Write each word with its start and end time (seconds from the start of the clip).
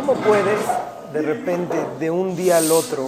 ¿Cómo 0.00 0.14
puedes 0.14 0.58
de 1.12 1.20
repente, 1.20 1.76
de 1.98 2.10
un 2.10 2.34
día 2.34 2.56
al 2.56 2.72
otro, 2.72 3.06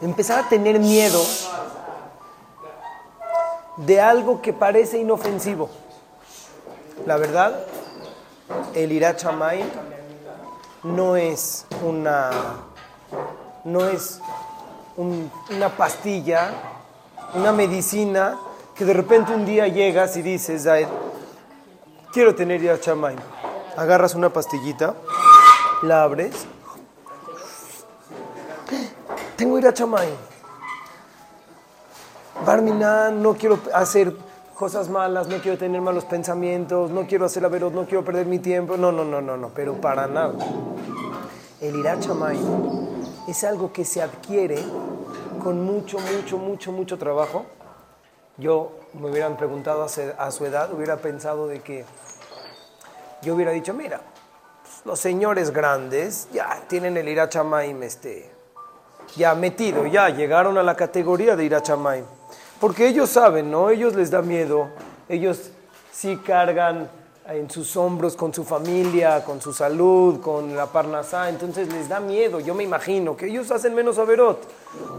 empezar 0.00 0.44
a 0.44 0.48
tener 0.48 0.78
miedo 0.78 1.20
de 3.78 4.00
algo 4.00 4.40
que 4.40 4.52
parece 4.52 4.98
inofensivo? 4.98 5.68
La 7.06 7.16
verdad, 7.16 7.58
el 8.72 8.92
irachamay 8.92 9.64
no 10.84 11.16
es 11.16 11.66
una 11.84 12.30
no 13.64 13.84
es 13.84 14.20
una 14.96 15.76
pastilla, 15.76 16.52
una 17.34 17.50
medicina 17.50 18.38
que 18.76 18.84
de 18.84 18.92
repente 18.92 19.34
un 19.34 19.44
día 19.44 19.66
llegas 19.66 20.16
y 20.16 20.22
dices, 20.22 20.68
quiero 22.12 22.32
tener 22.36 22.62
irachamay. 22.62 23.16
Agarras 23.76 24.14
una 24.14 24.30
pastillita, 24.30 24.94
la 25.82 26.02
abres. 26.02 26.46
Tengo 29.36 29.58
irachamay. 29.58 30.08
Barmina, 32.46 33.10
no 33.10 33.34
quiero 33.34 33.58
hacer 33.74 34.16
cosas 34.54 34.88
malas, 34.88 35.28
no 35.28 35.38
quiero 35.38 35.58
tener 35.58 35.82
malos 35.82 36.06
pensamientos, 36.06 36.90
no 36.90 37.06
quiero 37.06 37.26
hacer 37.26 37.42
la 37.42 37.48
veros, 37.48 37.72
no 37.72 37.84
quiero 37.84 38.02
perder 38.04 38.26
mi 38.26 38.38
tiempo. 38.38 38.78
No, 38.78 38.92
no, 38.92 39.04
no, 39.04 39.20
no, 39.20 39.36
no, 39.36 39.50
pero 39.50 39.74
para 39.74 40.06
nada. 40.06 40.32
El 41.60 41.76
irachamay 41.76 42.38
es 43.28 43.44
algo 43.44 43.72
que 43.72 43.84
se 43.84 44.00
adquiere 44.00 44.64
con 45.42 45.64
mucho, 45.64 45.98
mucho, 45.98 46.38
mucho, 46.38 46.72
mucho 46.72 46.98
trabajo. 46.98 47.44
Yo 48.38 48.72
me 48.94 49.10
hubieran 49.10 49.36
preguntado 49.36 49.82
a 49.84 50.30
su 50.30 50.44
edad, 50.46 50.72
hubiera 50.72 50.96
pensado 50.96 51.46
de 51.46 51.60
que 51.60 51.84
yo 53.22 53.34
hubiera 53.34 53.52
dicho, 53.52 53.74
mira, 53.74 54.00
los 54.84 55.00
señores 55.00 55.50
grandes 55.50 56.28
ya 56.32 56.62
tienen 56.68 56.96
el 56.96 57.08
irachamaim 57.08 57.82
este, 57.82 58.30
ya 59.16 59.34
metido, 59.34 59.86
ya 59.86 60.08
llegaron 60.08 60.58
a 60.58 60.62
la 60.62 60.76
categoría 60.76 61.36
de 61.36 61.44
irachamaim. 61.44 62.04
Porque 62.60 62.86
ellos 62.86 63.10
saben, 63.10 63.50
¿no? 63.50 63.70
Ellos 63.70 63.94
les 63.94 64.10
da 64.10 64.22
miedo, 64.22 64.68
ellos 65.08 65.50
sí 65.92 66.16
cargan 66.18 66.88
en 67.28 67.50
sus 67.50 67.76
hombros 67.76 68.16
con 68.16 68.32
su 68.32 68.44
familia, 68.44 69.24
con 69.24 69.40
su 69.40 69.52
salud, 69.52 70.20
con 70.20 70.54
la 70.54 70.66
parnasá, 70.66 71.28
entonces 71.28 71.72
les 71.72 71.88
da 71.88 71.98
miedo, 71.98 72.38
yo 72.38 72.54
me 72.54 72.62
imagino, 72.62 73.16
que 73.16 73.26
ellos 73.26 73.50
hacen 73.50 73.74
menos 73.74 73.98
averot. 73.98 74.46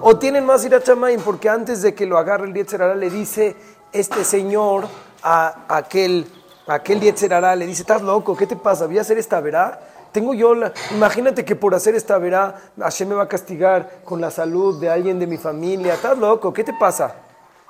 O 0.02 0.17
tienen 0.17 0.45
más 0.45 0.66
irachamaim, 0.66 1.22
porque 1.22 1.50
antes 1.50 1.81
de 1.81 1.95
que 1.95 2.06
lo 2.06 2.17
agarre 2.17 2.47
el 2.47 2.53
Yetzerara 2.53 2.95
le 2.95 3.09
dice 3.09 3.56
este 3.94 4.23
señor 4.25 4.88
a 5.23 5.66
aquel, 5.69 6.28
aquel 6.67 6.99
Yetzerara, 6.99 7.55
le 7.55 7.65
dice, 7.65 7.81
estás 7.81 8.01
loco, 8.01 8.35
¿qué 8.35 8.45
te 8.45 8.55
pasa? 8.55 8.85
¿Voy 8.87 8.97
a 8.97 9.01
hacer 9.01 9.17
esta 9.17 9.39
verá? 9.39 9.79
Tengo 10.11 10.33
yo 10.33 10.55
la... 10.55 10.73
Imagínate 10.91 11.45
que 11.45 11.55
por 11.55 11.75
hacer 11.75 11.95
esta 11.95 12.17
verá, 12.17 12.55
Hashem 12.79 13.09
me 13.09 13.15
va 13.15 13.23
a 13.23 13.27
castigar 13.27 14.01
con 14.03 14.21
la 14.21 14.31
salud 14.31 14.79
de 14.79 14.89
alguien 14.89 15.19
de 15.19 15.27
mi 15.27 15.38
familia. 15.38 15.93
¿Estás 15.93 16.17
loco? 16.17 16.53
¿Qué 16.53 16.63
te 16.63 16.73
pasa? 16.73 17.15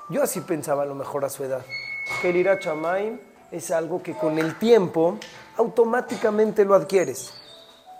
Yo 0.08 0.22
así 0.22 0.40
pensaba 0.40 0.82
a 0.82 0.86
lo 0.86 0.94
mejor 0.94 1.24
a 1.24 1.28
su 1.28 1.44
edad. 1.44 1.62
Que 2.22 2.30
el 2.30 2.36
irachamaim 2.36 3.20
es 3.50 3.70
algo 3.70 4.02
que 4.02 4.16
con 4.16 4.38
el 4.38 4.58
tiempo 4.58 5.18
automáticamente 5.56 6.64
lo 6.64 6.74
adquieres. 6.74 7.34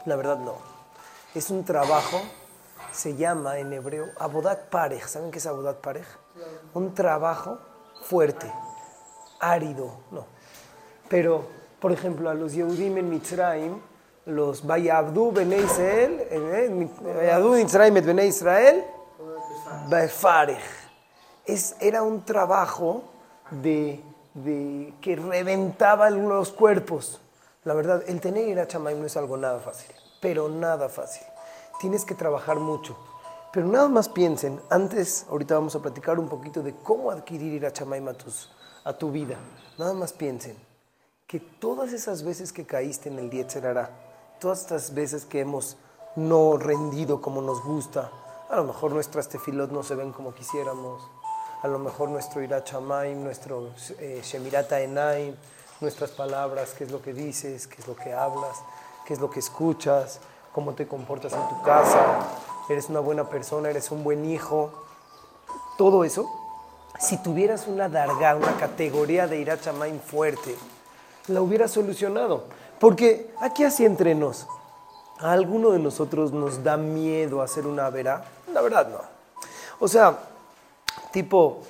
La 0.07 0.17
verdad 0.17 0.39
no. 0.39 0.55
Es 1.35 1.51
un 1.51 1.65
trabajo, 1.65 2.21
se 2.93 3.17
llama 3.17 3.59
en 3.59 3.73
hebreo 3.73 4.07
abodat 4.19 4.71
parej. 4.71 5.07
¿Saben 5.07 5.31
qué 5.31 5.39
es 5.39 5.47
abodat 5.47 5.77
parej? 5.77 6.07
Un 6.73 6.95
trabajo 6.95 7.59
fuerte, 8.05 8.51
árido, 9.41 9.99
no. 10.11 10.38
Pero, 11.09 11.47
por 11.81 11.93
ejemplo, 11.93 12.31
a 12.31 12.35
los 12.35 12.53
Yehudim 12.53 12.99
en 12.99 13.11
Mitzrayim, 13.11 13.79
los 14.27 14.67
Bayabdu 14.67 15.33
Bene 15.33 15.59
Israel, 15.59 16.21
eh, 16.31 16.89
Bayabdu 17.03 17.53
Mitzrayim 17.55 17.97
et 17.97 18.05
Bene 18.05 18.27
Israel, 18.27 18.85
Es, 21.47 21.77
era 21.81 22.03
un 22.03 22.25
trabajo 22.25 23.05
de 23.51 24.03
de, 24.45 24.95
que 25.01 25.17
reventaba 25.17 26.11
los 26.11 26.51
cuerpos. 26.51 27.21
La 27.65 27.75
verdad, 27.75 28.03
el 28.07 28.21
tener 28.21 28.49
Irachamaim 28.49 29.01
no 29.01 29.07
es 29.07 29.17
algo 29.17 29.37
nada 29.37 29.59
fácil, 29.59 29.95
pero 30.21 30.49
nada 30.49 30.89
fácil. 30.89 31.27
Tienes 31.81 32.05
que 32.05 32.15
trabajar 32.15 32.57
mucho. 32.57 32.97
Pero 33.53 33.67
nada 33.67 33.89
más 33.89 34.09
piensen, 34.09 34.61
antes, 34.69 35.27
ahorita 35.31 35.55
vamos 35.55 35.75
a 35.75 35.81
platicar 35.81 36.19
un 36.19 36.29
poquito 36.29 36.63
de 36.63 36.75
cómo 36.75 37.11
adquirir 37.11 37.55
Irachamaim 37.55 38.07
a, 38.09 38.15
tus, 38.15 38.51
a 38.85 38.93
tu 38.93 39.11
vida. 39.11 39.37
Nada 39.79 39.95
más 39.95 40.13
piensen 40.13 40.57
que 41.29 41.41
todas 41.41 41.93
esas 41.93 42.23
veces 42.23 42.55
que 42.55 42.65
caíste 42.65 43.11
en 43.11 43.19
el 43.19 43.29
Dietzerará, 43.29 43.91
todas 44.41 44.63
estas 44.63 44.95
veces 44.95 45.27
que 45.27 45.41
hemos 45.41 45.77
no 46.17 46.57
rendido 46.57 47.21
como 47.21 47.43
nos 47.43 47.63
gusta, 47.63 48.11
a 48.49 48.57
lo 48.57 48.65
mejor 48.65 48.93
nuestras 48.93 49.29
tefilot 49.29 49.71
no 49.71 49.83
se 49.83 49.95
ven 49.95 50.11
como 50.11 50.35
quisiéramos, 50.35 51.07
a 51.63 51.69
lo 51.69 51.79
mejor 51.79 52.09
nuestro 52.09 52.41
irachamaim, 52.43 53.23
nuestro 53.23 53.69
eh, 53.99 54.23
shemirata 54.25 54.81
enaim, 54.81 55.35
nuestras 55.83 56.13
palabras, 56.13 56.73
qué 56.73 56.85
es 56.85 56.91
lo 56.91 57.03
que 57.03 57.13
dices, 57.13 57.67
qué 57.67 57.83
es 57.83 57.87
lo 57.87 57.95
que 57.95 58.15
hablas, 58.15 58.63
qué 59.07 59.13
es 59.13 59.21
lo 59.21 59.29
que 59.29 59.41
escuchas, 59.41 60.21
cómo 60.55 60.73
te 60.73 60.89
comportas 60.89 61.35
en 61.35 61.47
tu 61.51 61.61
casa, 61.61 62.27
eres 62.71 62.89
una 62.89 63.01
buena 63.01 63.29
persona, 63.29 63.69
eres 63.69 63.91
un 63.91 64.03
buen 64.03 64.25
hijo, 64.25 64.73
todo 65.77 66.05
eso, 66.05 66.27
si 66.99 67.19
tuvieras 67.19 67.67
una 67.67 67.91
darga, 67.91 68.35
una 68.35 68.57
categoría 68.57 69.27
de 69.27 69.37
irachamaim 69.37 70.01
fuerte, 70.01 70.57
la 71.29 71.43
hubieras 71.43 71.71
solucionado. 71.71 72.45
Porque 72.79 73.31
aquí 73.41 73.65
así 73.65 73.85
entre 73.85 74.15
nos, 74.15 74.47
a 75.19 75.33
alguno 75.33 75.71
de 75.71 75.79
nosotros 75.79 76.33
nos 76.33 76.63
da 76.63 76.77
miedo 76.77 77.43
hacer 77.43 77.67
una 77.67 77.91
verá, 77.91 78.25
la 78.53 78.61
verdad 78.61 78.89
no. 78.89 79.01
O 79.81 79.89
sea, 79.89 80.17
tipo, 81.13 81.63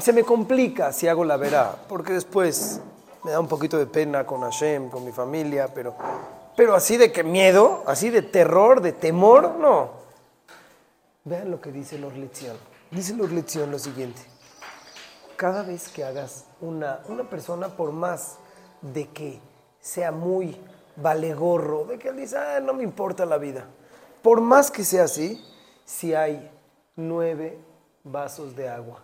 se 0.00 0.12
me 0.12 0.24
complica 0.24 0.92
si 0.92 1.08
hago 1.08 1.24
la 1.24 1.36
verá, 1.36 1.76
porque 1.88 2.12
después 2.12 2.80
me 3.24 3.32
da 3.32 3.40
un 3.40 3.48
poquito 3.48 3.78
de 3.78 3.86
pena 3.86 4.24
con 4.26 4.42
Hashem, 4.42 4.90
con 4.90 5.04
mi 5.04 5.12
familia, 5.12 5.68
pero, 5.74 5.94
pero 6.56 6.74
así 6.74 6.96
de 6.96 7.12
que 7.12 7.22
miedo, 7.22 7.82
así 7.86 8.10
de 8.10 8.22
terror, 8.22 8.80
de 8.80 8.92
temor, 8.92 9.56
no. 9.58 10.04
Vean 11.24 11.50
lo 11.50 11.60
que 11.60 11.72
dice 11.72 11.98
los 11.98 12.14
lección. 12.14 12.56
Dice 12.90 13.14
los 13.14 13.32
lección 13.32 13.70
lo 13.70 13.78
siguiente. 13.78 14.20
Cada 15.36 15.62
vez 15.62 15.88
que 15.88 16.04
hagas 16.04 16.44
una, 16.60 17.00
una 17.08 17.24
persona, 17.24 17.68
por 17.68 17.92
más 17.92 18.36
de 18.92 19.08
que 19.08 19.40
sea 19.80 20.12
muy 20.12 20.56
valegorro, 20.96 21.84
de 21.84 21.98
que 21.98 22.08
él 22.08 22.16
dice, 22.16 22.36
ah, 22.36 22.60
no 22.60 22.74
me 22.74 22.84
importa 22.84 23.26
la 23.26 23.38
vida, 23.38 23.66
por 24.22 24.40
más 24.40 24.70
que 24.70 24.84
sea 24.84 25.04
así, 25.04 25.42
si 25.84 26.14
hay 26.14 26.50
nueve 26.96 27.58
vasos 28.04 28.54
de 28.56 28.68
agua 28.68 29.02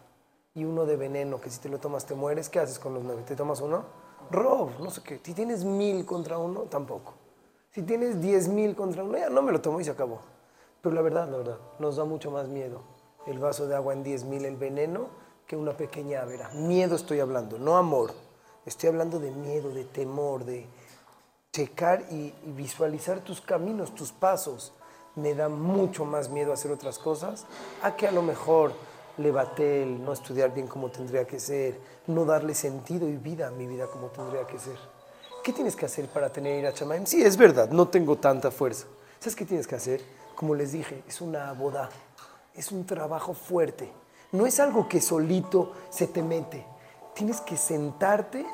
y 0.55 0.65
uno 0.65 0.87
de 0.87 0.97
veneno, 0.97 1.41
que 1.41 1.51
si 1.51 1.61
te 1.61 1.69
lo 1.69 1.79
tomas 1.79 2.07
te 2.07 2.15
mueres, 2.15 2.49
¿qué 2.49 2.61
haces 2.61 2.79
con 2.79 2.95
los 2.95 3.03
nueve? 3.05 3.23
¿Te 3.27 3.37
tomas 3.37 3.61
uno? 3.61 3.85
Rob, 4.31 4.71
no 4.81 4.91
sé 4.91 5.03
qué. 5.03 5.21
Si 5.23 5.35
tienes 5.35 5.65
mil 5.65 6.07
contra 6.07 6.39
uno, 6.39 6.63
tampoco. 6.63 7.15
Si 7.71 7.83
tienes 7.83 8.21
diez 8.21 8.49
mil 8.49 8.75
contra 8.75 9.05
uno, 9.05 9.19
ya 9.19 9.29
no 9.29 9.43
me 9.43 9.53
lo 9.53 9.61
tomo 9.61 9.81
y 9.81 9.85
se 9.85 9.91
acabó. 9.91 10.21
Pero 10.81 10.95
la 10.95 11.03
verdad, 11.03 11.29
la 11.29 11.37
verdad, 11.37 11.59
nos 11.79 11.97
da 11.97 12.05
mucho 12.05 12.31
más 12.31 12.49
miedo 12.49 12.83
el 13.27 13.39
vaso 13.39 13.67
de 13.67 13.77
agua 13.77 13.93
en 13.93 14.03
diez 14.03 14.25
mil, 14.25 14.45
el 14.45 14.57
veneno, 14.57 15.09
que 15.47 15.57
una 15.57 15.77
pequeña 15.77 16.23
avera. 16.23 16.51
Miedo 16.51 16.97
estoy 16.97 17.21
hablando, 17.21 17.59
no 17.59 17.77
amor. 17.77 18.13
Estoy 18.67 18.91
hablando 18.91 19.19
de 19.19 19.31
miedo, 19.31 19.71
de 19.71 19.85
temor, 19.85 20.45
de 20.45 20.67
checar 21.53 22.05
y, 22.11 22.33
visualizar 22.57 23.21
tus 23.21 23.41
caminos, 23.41 23.95
tus 23.95 24.13
pasos. 24.13 24.73
Me 25.17 25.35
da 25.35 25.49
mucho 25.49 26.05
más 26.05 26.29
miedo 26.29 26.53
hacer 26.53 26.71
otras 26.71 26.99
cosas 26.99 27.47
a 27.83 27.97
que 27.97 28.07
a 28.07 28.13
lo 28.13 28.23
mejor 28.23 28.73
el 29.19 30.05
no 30.05 30.13
estudiar 30.13 30.55
bien 30.55 30.67
como 30.67 30.91
tendría 30.91 31.27
que 31.27 31.39
ser, 31.39 31.79
no 32.07 32.25
darle 32.25 32.55
sentido 32.55 33.09
y 33.09 33.17
vida 33.17 33.49
a 33.49 33.51
mi 33.51 33.67
vida 33.67 33.87
como 33.87 34.07
tendría 34.09 34.47
que 34.47 34.59
ser. 34.59 34.79
¿Qué 35.43 35.53
tienes 35.53 35.77
que 35.77 35.87
hacer 35.87 36.07
para 36.07 36.31
tener 36.31 36.59
Irachamaim? 36.59 37.05
Sí, 37.07 37.23
es 37.23 37.37
verdad, 37.37 37.71
no 37.71 37.89
tengo 37.89 38.17
tanta 38.17 38.51
fuerza. 38.51 38.87
¿Sabes 39.19 39.37
qué 39.37 39.45
tienes 39.45 39.67
que 39.67 39.75
hacer? 39.75 40.01
Como 40.35 40.55
les 40.55 40.73
dije, 40.73 41.03
es 41.07 41.21
una 41.21 41.53
boda, 41.53 41.91
es 42.55 42.73
un 42.73 42.87
trabajo 42.87 43.35
fuerte. 43.35 43.93
No 44.33 44.47
es 44.47 44.61
algo 44.61 44.89
que 44.89 45.01
solito 45.01 45.73
se 45.91 46.07
te 46.07 46.23
mete. 46.23 46.65
Tienes 47.15 47.41
que 47.41 47.57
sentarte 47.57 48.47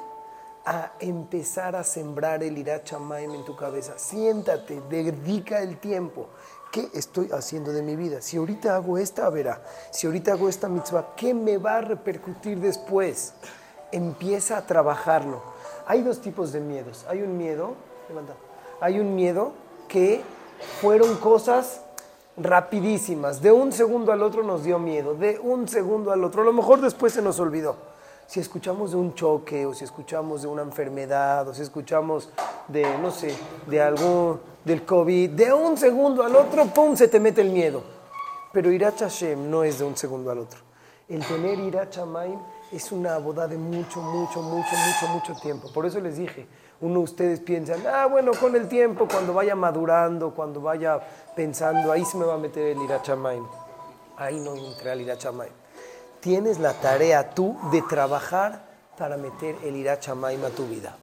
a 0.67 0.95
empezar 0.99 1.77
a 1.77 1.85
sembrar 1.85 2.43
el 2.43 2.59
Irachamaim 2.59 3.33
en 3.33 3.45
tu 3.45 3.55
cabeza. 3.55 3.97
Siéntate, 3.97 4.83
dedica 4.91 5.63
el 5.63 5.79
tiempo. 5.79 6.27
¿Qué 6.73 6.91
estoy 6.93 7.31
haciendo 7.33 7.73
de 7.73 7.83
mi 7.83 7.95
vida? 7.95 8.21
Si 8.21 8.37
ahorita 8.37 8.75
hago 8.75 8.99
esta, 8.99 9.31
verá. 9.31 9.63
Si 9.93 10.09
ahorita 10.09 10.33
hago 10.33 10.49
esta 10.49 10.69
mitzvah, 10.69 11.15
¿qué 11.17 11.33
me 11.33 11.57
va 11.57 11.77
a 11.77 11.81
repercutir 11.83 12.59
después? 12.59 13.35
Empieza 13.93 14.59
a 14.59 14.67
trabajarlo. 14.67 15.41
Hay 15.87 16.03
dos 16.03 16.21
tipos 16.21 16.53
de 16.53 16.59
miedos. 16.59 17.07
Hay 17.09 17.23
un 17.23 17.39
miedo, 17.39 17.75
hay 18.81 18.99
un 18.99 19.15
miedo 19.15 19.53
que 19.87 20.21
fueron 20.81 21.15
cosas 21.19 21.81
rapidísimas. 22.37 23.41
De 23.41 23.53
un 23.53 23.71
segundo 23.71 24.11
al 24.11 24.23
otro 24.25 24.43
nos 24.43 24.65
dio 24.65 24.81
miedo. 24.81 25.15
De 25.15 25.39
un 25.39 25.69
segundo 25.69 26.11
al 26.11 26.25
otro. 26.25 26.43
A 26.43 26.45
lo 26.45 26.53
mejor 26.53 26.81
después 26.81 27.13
se 27.13 27.23
nos 27.23 27.39
olvidó. 27.39 27.77
Si 28.27 28.41
escuchamos 28.41 28.91
de 28.91 28.97
un 28.97 29.15
choque 29.15 29.67
o 29.67 29.73
si 29.73 29.85
escuchamos 29.85 30.43
de 30.43 30.49
una 30.49 30.63
enfermedad 30.63 31.47
o 31.49 31.55
si 31.55 31.63
escuchamos 31.63 32.31
de, 32.69 32.99
no 32.99 33.11
sé, 33.11 33.35
de 33.67 33.81
algún 33.81 34.41
del 34.65 34.85
COVID, 34.85 35.31
de 35.31 35.53
un 35.53 35.77
segundo 35.77 36.25
al 36.25 36.35
otro, 36.35 36.67
¡pum!, 36.67 36.97
se 36.97 37.07
te 37.07 37.21
mete 37.21 37.41
el 37.41 37.51
miedo. 37.51 37.83
Pero 38.53 38.73
Irat 38.73 38.99
Hashem 38.99 39.49
no 39.49 39.63
es 39.63 39.79
de 39.79 39.85
un 39.85 39.97
segundo 39.97 40.31
al 40.31 40.39
otro. 40.39 40.59
El 41.09 41.25
tener 41.25 41.57
Irat 41.61 41.95
Shamaim 41.95 42.37
es 42.73 42.91
una 42.91 43.17
boda 43.19 43.47
de 43.47 43.57
mucho, 43.57 44.01
mucho, 44.01 44.43
mucho, 44.43 44.71
mucho, 44.75 45.09
mucho 45.13 45.41
tiempo. 45.41 45.71
Por 45.73 45.87
eso 45.87 46.01
les 46.01 46.17
dije, 46.17 46.49
uno 46.81 46.95
de 46.95 47.05
ustedes 47.05 47.39
piensan, 47.39 47.87
ah, 47.87 48.07
bueno, 48.07 48.33
con 48.33 48.57
el 48.57 48.67
tiempo, 48.69 49.07
cuando 49.07 49.33
vaya 49.33 49.55
madurando, 49.55 50.35
cuando 50.35 50.61
vaya 50.61 50.99
pensando, 51.37 51.93
ahí 51.93 52.05
se 52.05 52.17
me 52.17 52.25
va 52.25 52.35
a 52.35 52.39
meter 52.39 52.77
el 52.77 52.83
Irat 52.83 53.07
Shamaim. 53.07 53.47
Ahí 54.17 54.41
no 54.41 54.57
entra 54.57 54.95
el 54.95 55.03
Irat 55.03 55.23
Shamaim. 55.23 55.53
Tienes 56.27 56.59
la 56.59 56.73
tarea 56.73 57.31
tú 57.37 57.57
de 57.71 57.83
trabajar 57.83 58.61
para 58.99 59.17
meter 59.17 59.55
el 59.63 59.77
Irat 59.77 60.05
Shamaim 60.05 60.45
a 60.45 60.49
tu 60.49 60.67
vida. 60.67 60.93